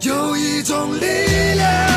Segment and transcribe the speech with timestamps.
[0.00, 1.06] 有一种力
[1.56, 1.87] 量。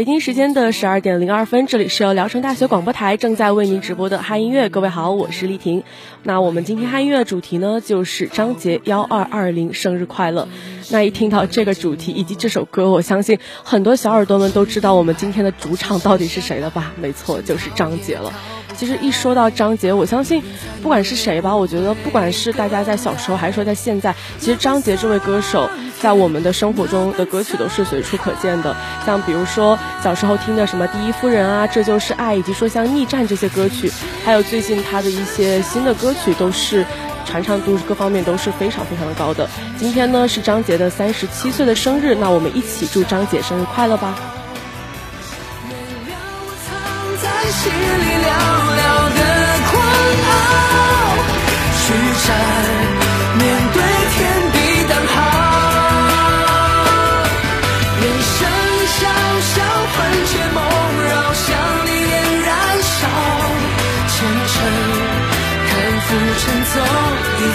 [0.00, 4.70] 北京时间的十二点零二分，这里是由聊城大学广播台正在为您直播的嗨音乐。
[4.70, 5.82] 各位好，我是丽婷。
[6.22, 10.48] 那我们今天嗨音乐的主题呢，就是张杰幺二二零生日快乐。
[10.88, 16.92] 那一听到这个主题以及这首歌，我相信很多小耳朵们都知道我们今天的主场到底是谁了吧？
[16.98, 18.32] 没错，就是张杰了。
[18.74, 20.42] 其实一说到张杰，我相信
[20.80, 25.68] 不管是谁吧，我觉得不管是大家在小时候还是说在现在，其实张杰这位歌手
[26.00, 28.74] 在我们的生活中的歌曲都是随处可见的。
[29.06, 33.92] 像比如说小时候听的什么《第一夫人》啊，《这就是爱》，以及说像《逆战》这些歌曲，
[34.24, 36.84] 还有最近他的一些新的歌曲，都是
[37.26, 39.48] 传唱度各方面都是非常非常的高的。
[39.78, 44.14] 今天呢是张杰的三十七岁的生日，那我们一起祝张杰生日快乐吧。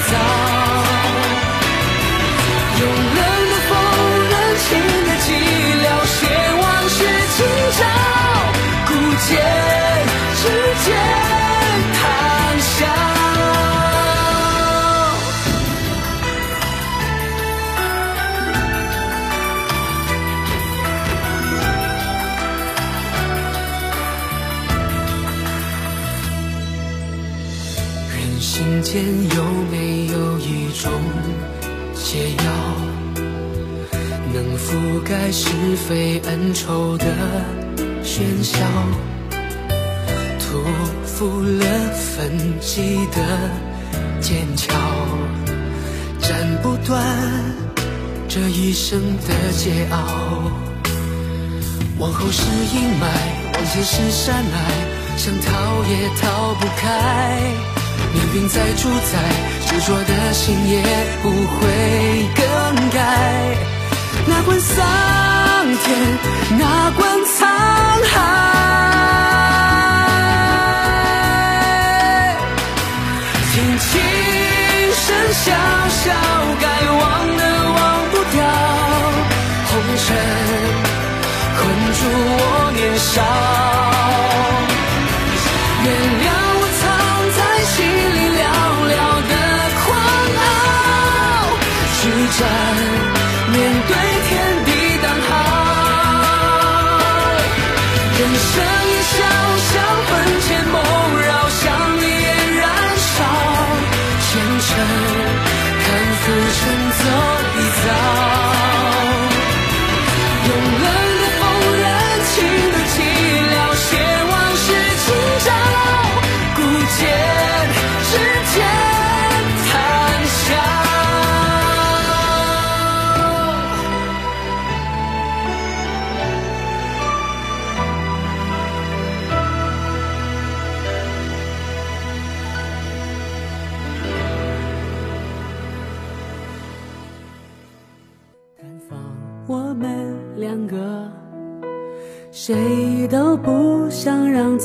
[0.08, 0.45] 一
[49.66, 49.94] 桀骜。
[51.98, 52.46] 往后是
[52.76, 53.04] 阴霾，
[53.56, 54.56] 往前是山隘，
[55.18, 55.50] 想逃
[55.90, 56.84] 也逃不开。
[58.14, 59.18] 命运再主宰，
[59.66, 60.84] 执着的心也
[61.24, 61.58] 不会
[62.36, 62.46] 更
[62.92, 63.00] 改。
[64.28, 64.86] 哪管桑
[65.84, 65.88] 田，
[66.60, 67.42] 哪管沧
[68.14, 68.14] 海，
[73.52, 73.90] 听琴
[74.94, 75.46] 声萧
[75.90, 76.04] 萧，
[76.62, 77.04] 该忘
[83.14, 83.95] 我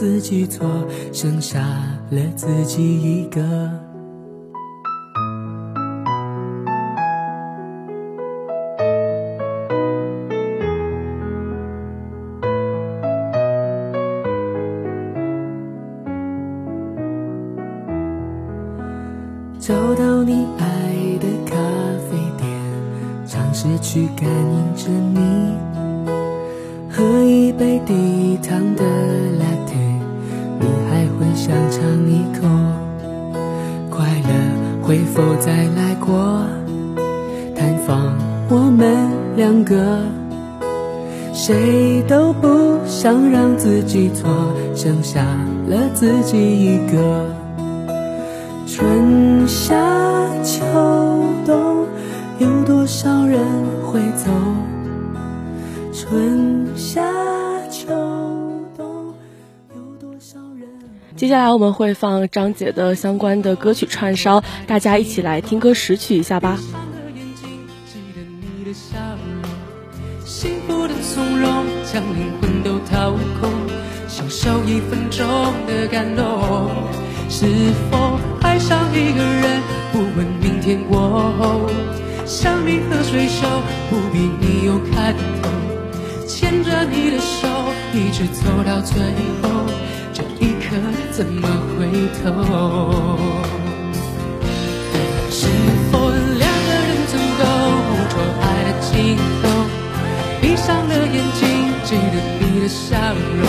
[0.01, 0.67] 自己错，
[1.13, 1.61] 剩下
[2.09, 3.39] 了自己一个。
[19.59, 20.65] 找到你爱
[21.21, 21.55] 的咖
[22.09, 22.49] 啡店，
[23.27, 25.55] 尝试去感应着你，
[26.91, 28.83] 喝一杯低糖的
[29.39, 29.90] latte。
[30.61, 32.47] 你还会想尝一口？
[33.91, 34.31] 快乐
[34.83, 36.45] 会否再来过？
[37.57, 38.15] 探访
[38.49, 40.03] 我们两个，
[41.33, 44.31] 谁都不想让自己错，
[44.75, 45.25] 剩下
[45.67, 47.27] 了自己一个。
[48.67, 49.75] 春夏
[50.43, 50.63] 秋
[51.45, 51.87] 冬，
[52.39, 53.41] 有多少人
[53.85, 54.31] 会走？
[55.93, 56.60] 春
[61.21, 66.59] 接下来我们会放张杰的相关的歌曲串烧，大家一起来听歌识曲一下吧。
[70.25, 73.51] 幸福的从容，将灵魂都掏空，
[74.09, 75.29] 享受一分钟
[75.67, 76.25] 的感动。
[77.29, 77.45] 是
[77.91, 79.61] 否爱上一个人，
[79.93, 80.99] 不问明天过
[81.39, 81.69] 后？
[82.25, 83.47] 像你喝水手，
[83.91, 85.51] 不必你有看头，
[86.27, 87.47] 牵着你的手，
[87.93, 88.99] 一直走到最
[89.43, 89.60] 后，
[90.71, 91.91] 这一刻怎么回
[92.23, 92.31] 头？
[95.29, 95.49] 是
[95.91, 97.43] 否两个人足够
[97.89, 99.45] 捕捉爱的尽头？
[100.41, 101.43] 闭上了眼睛，
[101.83, 102.97] 记得你的笑
[103.37, 103.43] 容，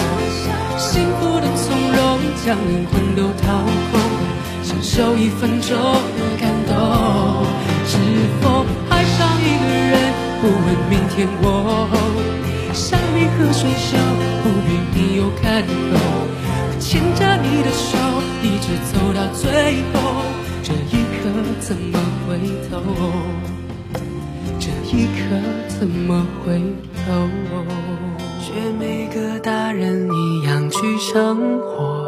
[0.80, 2.02] 幸福的从容，
[2.44, 3.46] 将灵魂都掏
[3.92, 4.02] 空，
[4.64, 6.74] 享受一分钟的感动。
[7.86, 7.98] 是
[8.42, 9.94] 否爱上一个人，
[10.42, 11.52] 不问明天过
[11.86, 12.00] 后？
[12.74, 13.96] 像你喝水手，
[14.42, 15.70] 不必你有看头，
[16.82, 17.96] 牵着你的手，
[18.42, 20.24] 一直走到最后，
[20.64, 21.30] 这一刻
[21.60, 22.40] 怎么回
[22.70, 22.82] 头？
[24.60, 25.20] 这一刻
[25.68, 26.60] 怎么回
[27.06, 27.30] 头？
[28.40, 32.08] 学每个大人一样去生活，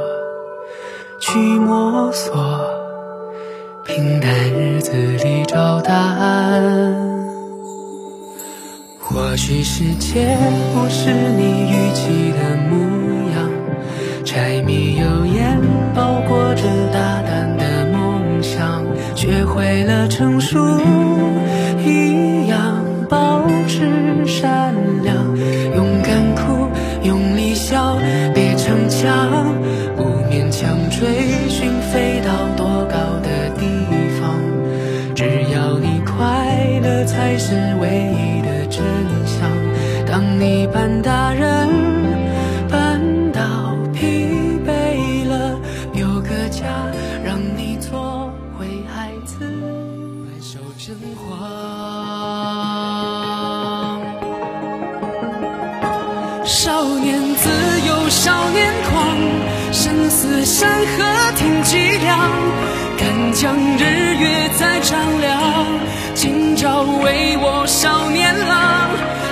[1.21, 2.35] 去摸索，
[3.85, 6.91] 平淡日子里找答案。
[8.99, 10.35] 或许世界
[10.73, 13.12] 不是你预期的模样，
[14.33, 15.61] 柴米油盐
[15.93, 18.83] 包裹着大胆的梦想，
[19.15, 20.57] 学会了成熟。
[21.85, 25.15] 一样保持善良，
[25.75, 26.67] 勇敢哭，
[27.03, 27.99] 用力笑，
[28.33, 29.53] 别逞强，
[29.95, 33.67] 不勉强追寻飞到多高的地
[34.19, 34.33] 方。
[35.13, 38.83] 只要你快乐才是唯一的真
[39.27, 39.47] 相。
[40.07, 41.42] 当你扮大人，
[50.83, 51.39] 满手真慌。
[56.43, 57.49] 少年自
[57.87, 59.17] 由，少年狂，
[59.71, 62.19] 生死山河挺脊梁，
[62.97, 65.65] 敢将日月再丈量。
[66.15, 68.89] 今朝为我少年郎，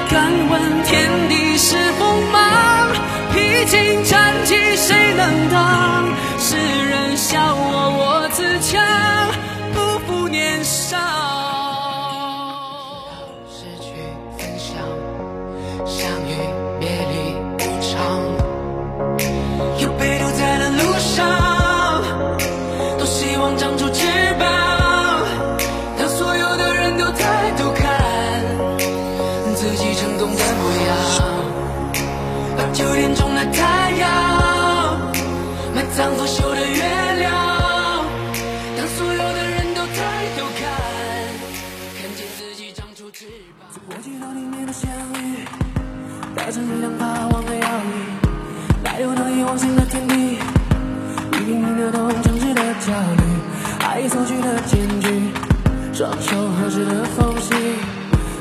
[0.09, 2.89] 敢问天地是锋芒，
[3.33, 6.07] 披荆斩棘谁能当？
[6.39, 8.81] 世人笑我我自强，
[9.73, 11.40] 不负年少。
[46.71, 47.91] 带着一辆爬往的摇椅，
[48.83, 50.37] 来到那一往新的天地，
[51.33, 53.23] 一瓶瓶的懂城市的焦虑，
[53.85, 55.31] 爱所去的间距，
[55.93, 57.53] 双手合十的缝隙。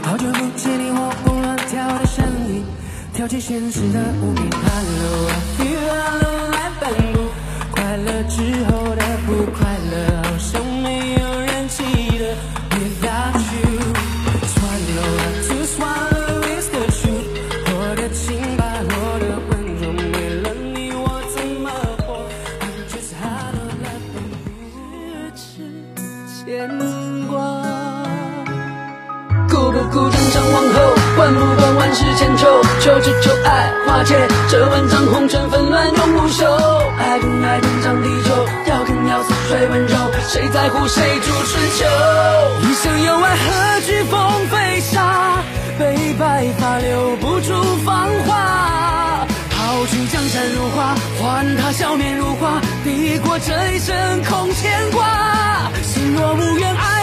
[0.03, 2.65] 好久不见你活蹦乱跳的身影，
[3.13, 4.49] 挑起现实的无名。
[4.53, 7.19] Hello，I feel alone 来漫步，
[7.73, 10.30] 快乐之后的不快乐，
[31.21, 32.47] 管不管万事千秋，
[32.81, 36.47] 求只求爱化解这万丈红尘纷乱永不休。
[36.99, 39.97] 爱不爱天长地久，要更要似水温柔，
[40.27, 41.85] 谁在乎谁主春秋？
[42.63, 45.43] 一生有爱何惧风飞沙，
[45.79, 47.53] 悲白发留不住
[47.85, 49.27] 芳华。
[49.51, 55.71] 抛出江山如画，换他笑面如花，抵过这一生空牵挂。
[55.83, 57.00] 心若无缘，爱，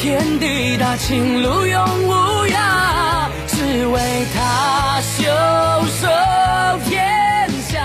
[0.00, 2.12] 天地大，情路永无
[2.46, 5.22] 涯，只为他袖
[6.00, 6.08] 手
[6.88, 7.84] 天下。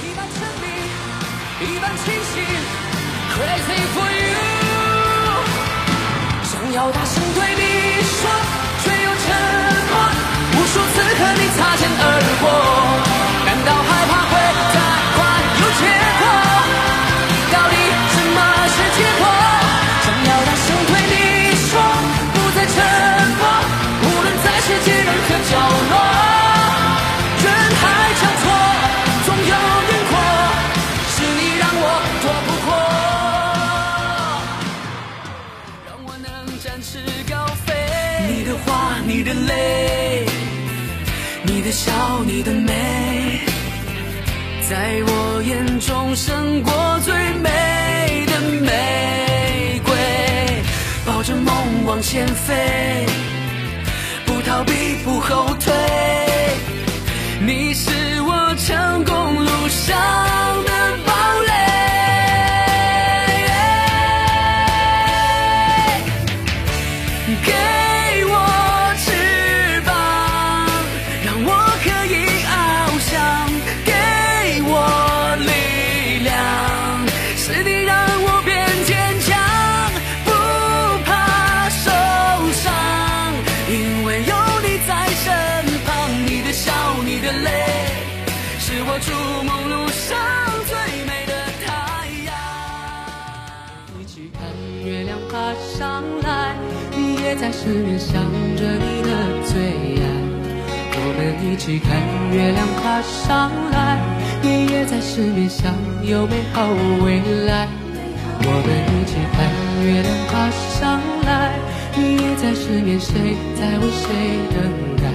[0.00, 0.64] 一半沉迷，
[1.60, 2.38] 一半清醒
[3.34, 4.38] ，Crazy for you。
[6.44, 7.62] 想要大声对你
[8.04, 8.30] 说，
[8.84, 9.26] 却又沉
[9.90, 9.92] 默。
[10.54, 12.02] 无数次和你擦肩而
[12.40, 12.46] 过，
[44.78, 49.92] 在我眼中胜过最美的玫瑰。
[51.04, 53.04] 抱着梦往前飞，
[54.24, 55.74] 不逃避，不后退。
[57.40, 57.90] 你是
[58.22, 59.96] 我成功路上
[60.64, 60.70] 的
[61.04, 61.12] 堡
[61.48, 61.50] 垒。
[67.44, 67.52] 给
[97.48, 98.12] 在失眠想
[98.56, 99.08] 着你的
[99.46, 99.56] 最
[99.96, 100.06] 爱。
[100.92, 101.96] 我们一起看
[102.30, 103.98] 月亮爬上来，
[104.42, 105.72] 你也在失眠想
[106.04, 106.68] 有美好
[107.02, 107.66] 未来。
[108.44, 109.48] 我们一起看
[109.82, 111.56] 月亮爬上来，
[111.96, 113.16] 你也在失眠，谁
[113.56, 114.04] 在为谁
[114.52, 114.60] 等
[115.00, 115.08] 待？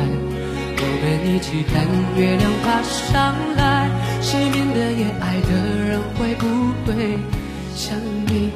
[0.81, 1.85] 我们一起看
[2.17, 3.87] 月亮爬上来，
[4.23, 5.53] 失眠的夜，爱的
[5.85, 6.47] 人会不
[6.87, 7.15] 会
[7.75, 8.49] 向你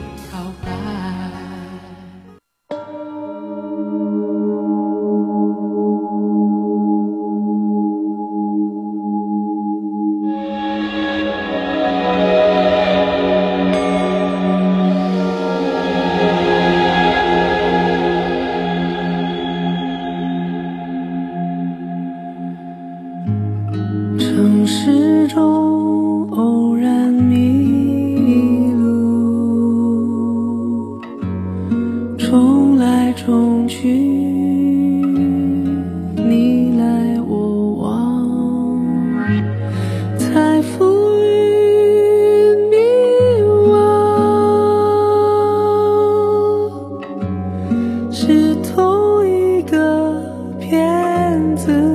[51.57, 51.86] 子。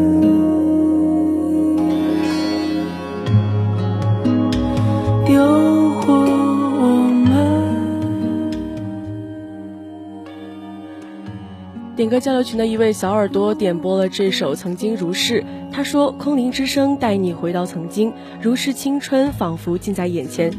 [12.12, 15.40] 歌交流群的一位小耳朵点播了这首《曾经如是》，
[15.72, 20.50] 他说：“空灵之声带你回到曾经，如是青春仿佛近在眼前。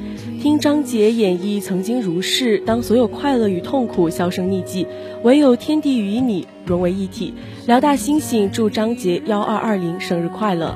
[0.41, 4.87] 听张杰演绎《曾经如是》，当所有快乐与痛苦销声匿迹，
[5.21, 7.35] 唯有天地与你融为一体。”
[7.67, 10.75] 辽大星星祝张杰幺二二零生日快乐。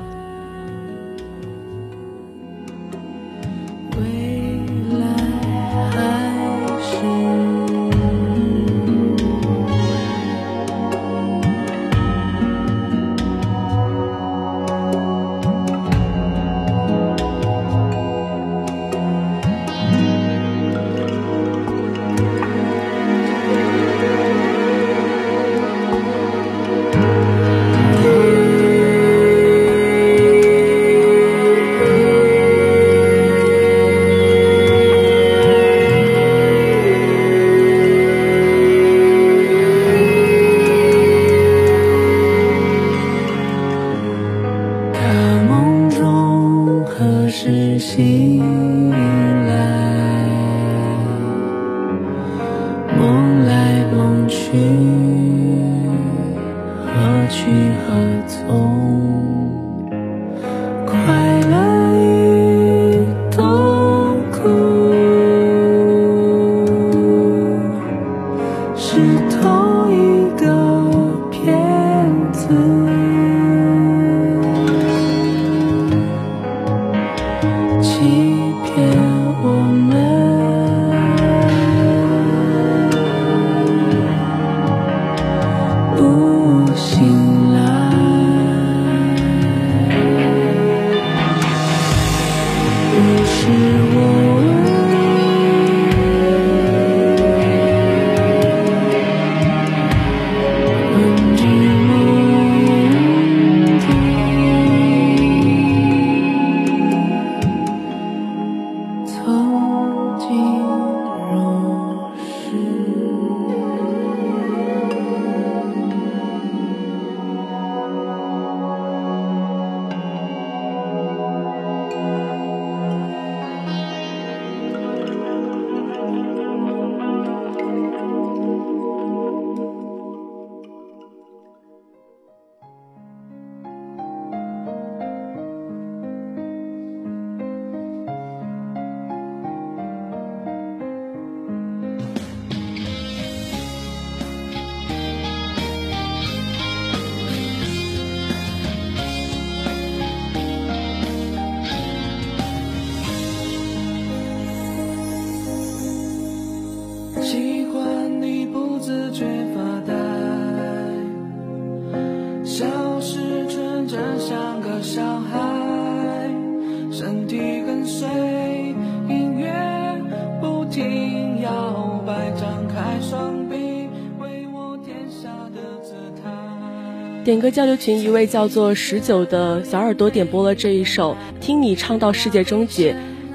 [177.50, 182.92] 交流群一位叫做十九的小耳朵点播了这一首《听你唱到世界终结》，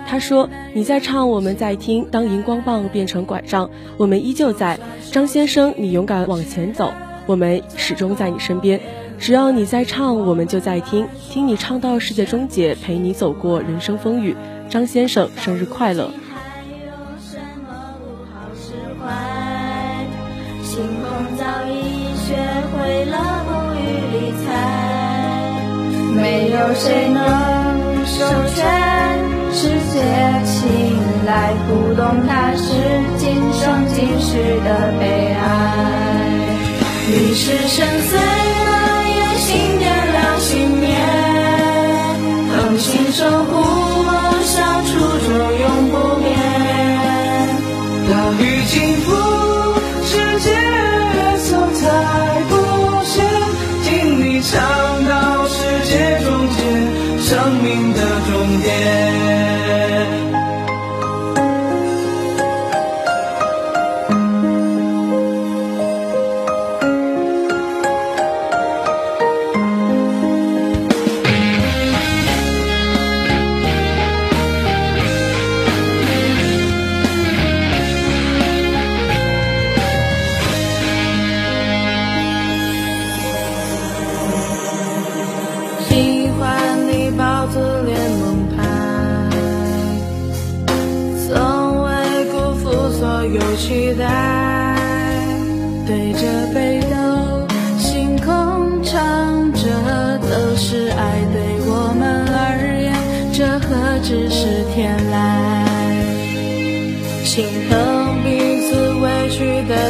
[0.08, 2.06] 他说：“你在唱，我们在听。
[2.12, 4.80] 当荧光棒变成拐杖，我们依旧在。
[5.12, 6.92] 张先生，你勇敢往前走，
[7.26, 8.80] 我们始终在你身边。
[9.20, 11.08] 只要你在唱，我们就在听。
[11.30, 14.36] 听你唱到世界终结，陪你走过人生风雨。
[14.70, 16.12] 张先生，生日快乐！”
[26.24, 27.22] 没有谁能
[28.06, 28.24] 收
[28.56, 28.64] 全
[29.52, 30.00] 世界
[30.46, 32.64] 青睐，不懂他是
[33.18, 35.44] 今生今世的悲哀。
[37.10, 38.22] 你是深邃的
[39.10, 40.96] 眼，心点亮信念，
[42.56, 43.83] 同心守护
[57.76, 59.23] 命的终点。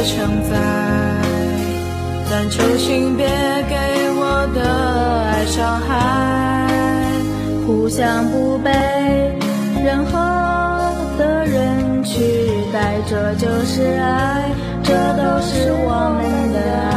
[0.04, 0.56] 承载，
[2.30, 3.74] 但求请别给
[4.16, 4.60] 我的
[5.30, 5.90] 爱伤害。
[7.66, 8.70] 互相不被
[9.82, 10.12] 任何
[11.18, 12.20] 的人取
[12.72, 14.50] 代，这就是爱，
[14.82, 16.58] 这都是我们的
[16.92, 16.94] 爱。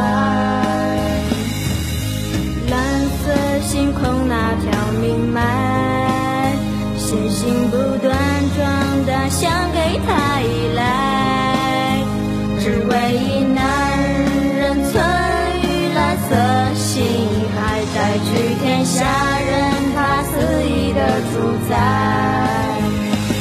[2.70, 2.76] 蓝
[3.24, 3.24] 色
[3.62, 4.66] 星空那条
[5.00, 5.38] 明脉。
[6.98, 8.14] 星星不断
[8.54, 8.60] 壮
[9.06, 10.44] 大，想给他依
[10.76, 10.82] 赖，
[18.38, 19.04] 再去天下
[19.40, 21.00] 人他肆意的
[21.32, 21.74] 主宰。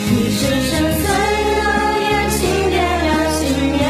[0.10, 0.40] 你是
[0.72, 1.62] 深邃的
[2.02, 3.40] 眼，睛，点亮信
[3.74, 3.86] 念，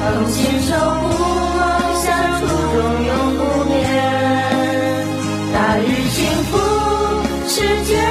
[0.00, 1.06] 恒心守护
[1.54, 1.62] 梦
[2.02, 2.04] 想，
[2.40, 3.40] 初衷永不
[3.70, 3.72] 变。
[5.52, 6.18] 大雨倾
[6.50, 6.52] 覆
[7.46, 8.03] 世界。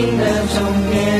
[0.00, 1.17] 命的终点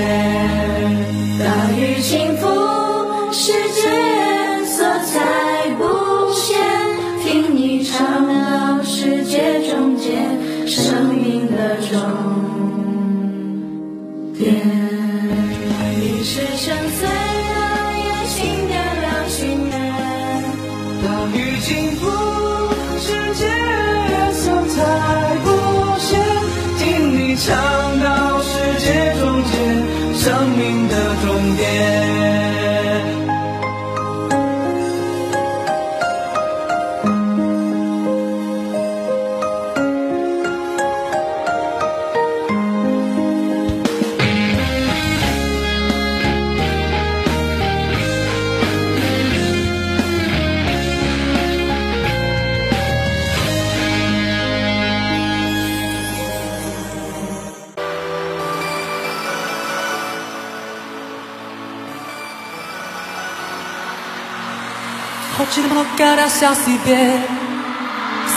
[65.48, 67.22] Почерпнут кара вся себе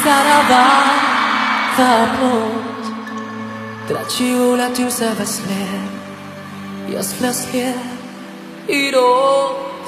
[0.01, 0.67] Сарава
[1.75, 2.83] Таплот
[3.87, 5.91] Трачи улетю се во след
[6.87, 7.75] Я сплю след
[8.69, 9.83] И рот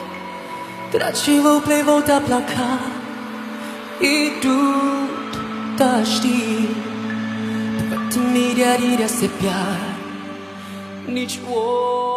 [0.92, 2.74] Трачи во плевот облака
[4.02, 5.32] Идут
[5.78, 6.68] дожди
[7.88, 9.80] В этом мире риря се пяр
[11.08, 12.13] Ничего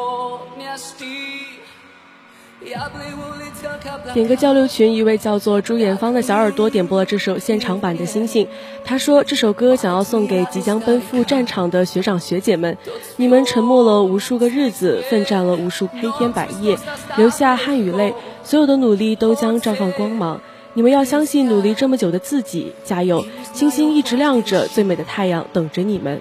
[4.15, 8.45] 点歌交流群，一位叫做朱艳芳的小耳朵点播了这首现场版的《星星》。
[8.85, 12.77] 他说这首歌想要送给即将奔赴战场的学长学姐们，
[13.17, 16.77] 你们沉默了无数个日子，奋战了无数黑天白夜，
[17.17, 20.41] 流下汗与泪，所有的努力都将绽放光芒。
[20.75, 23.25] 你们要相信努力这么久的自己，加油！
[23.55, 26.21] 星星一直亮着，最美的太阳等着你们。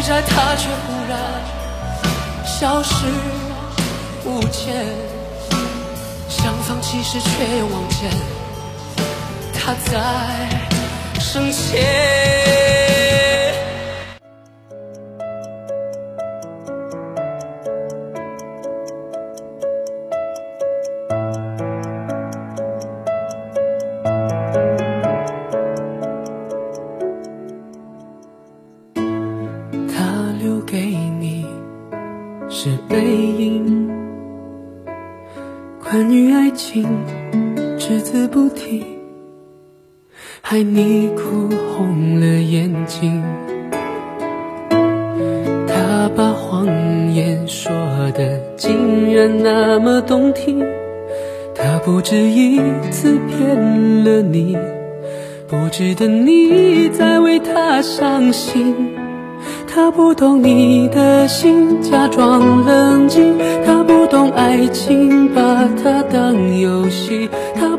[0.00, 1.18] 伸手去摘，它却忽然
[2.46, 3.04] 消失
[4.24, 4.86] 不见。
[6.28, 8.10] 想放弃时，却又望见，
[9.52, 9.92] 它在
[11.20, 12.59] 身前。
[40.62, 43.22] 你哭红了眼睛。
[45.66, 46.66] 他把谎
[47.12, 47.70] 言说
[48.14, 50.64] 的竟然那么动听，
[51.54, 52.58] 他不止一
[52.90, 54.56] 次骗了你，
[55.48, 58.74] 不值得你再为他伤心。
[59.72, 63.38] 他不懂你的心，假装冷静。
[63.64, 67.28] 他不懂爱情，把它当游戏。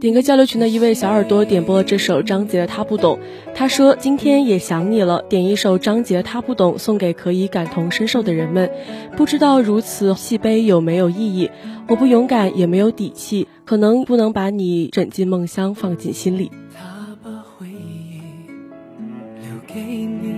[0.00, 3.18] 点歌交流群的一位小耳朵点播了这首张杰的《他不懂》，
[3.54, 8.70] 他说今天也想你了，点一首张杰《他不懂》送给可以感同身受的人们。
[9.14, 11.50] 不知道如此细悲有没有意义？
[11.86, 16.50] 我不勇敢也没有底气，可能不能把你枕进梦乡，放进心里。
[16.74, 18.22] 他把回忆
[19.42, 20.32] 留给你，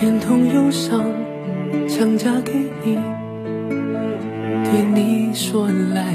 [0.00, 1.04] 连同忧伤
[1.86, 2.96] 强加给你，
[4.64, 6.14] 对你说来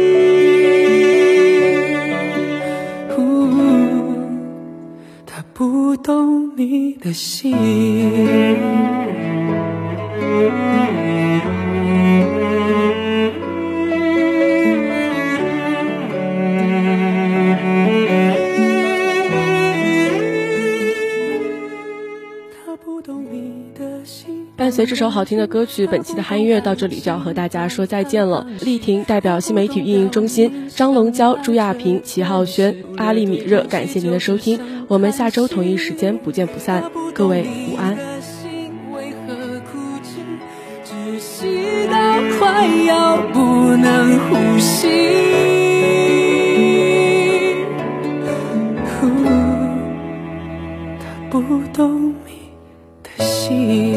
[6.03, 7.51] 懂你的心。
[22.65, 28.47] 他不懂你的心伴随这首好听的歌曲，本期的嗨音乐到这里就要和大家说再见了。
[28.61, 34.59] 丽婷代表新媒体运营中心，张龙娇、朱亚平、齐浩轩、阿丽米热，感谢您的收听。
[34.91, 37.97] 我们下周同一时间不见不散，各位午安。
[42.37, 43.39] 快要不
[43.77, 44.89] 能呼吸，
[48.99, 49.07] 他
[51.29, 51.39] 不
[51.73, 52.51] 懂你
[53.01, 53.90] 的心。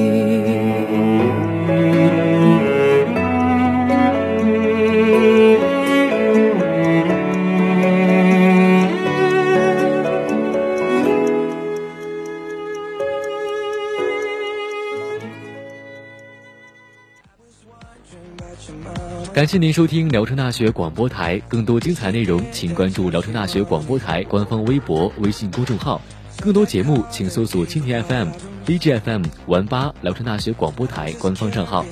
[19.32, 26.00] 感谢您收听聊城大学广播台，更多精彩内容请关注聊城大学广播台官方微博、微信公众号。
[26.40, 28.28] 更多节目请搜索蜻蜓 FM、
[28.66, 31.84] DJFM、玩吧聊城大学广播台官方账号。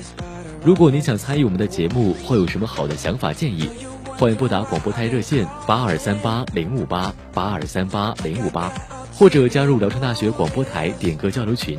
[0.63, 3.69] 如果您想参与我们的节目，或有什么好的想法建议，
[4.17, 8.71] 欢迎拨打广播台热线八二三八零五八八二三八零五八，
[9.13, 11.77] 或者加入聊城大学广播台点歌交流群，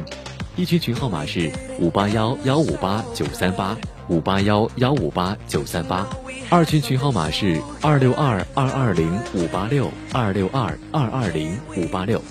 [0.57, 3.77] 一群群号码是五八幺幺五八九三八。
[4.09, 6.07] 五八幺幺五八九三八，
[6.51, 12.23] 二群群号码是二六二二二零五八六二六二二二零五八六，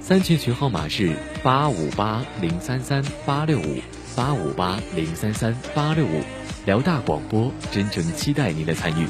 [0.00, 3.78] 三群群号码是八五八零三三八六五
[4.16, 6.22] 八五八零三三八六五，
[6.64, 9.06] 辽大广播真诚期待您的参与。